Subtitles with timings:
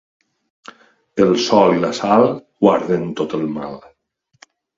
[1.25, 2.25] El sol i la sal
[2.67, 3.79] guarden de tot mal.